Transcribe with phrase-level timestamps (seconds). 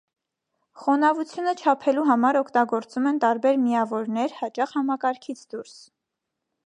[0.83, 5.77] Խոնավությունը չափելու համար օգտագործում են տարբեր միավորներ, հաճախ համակարգից դուրս։